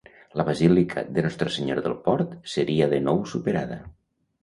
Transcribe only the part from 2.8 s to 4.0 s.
de nou superada.